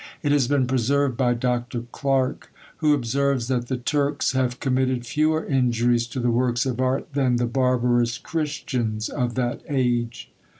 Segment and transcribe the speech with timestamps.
[0.23, 1.81] It has been preserved by Dr.
[1.91, 7.13] Clarke; who observes, that the Turks have committed fewer injuries to the works of art
[7.13, 10.31] than the barbarous Christians of that age.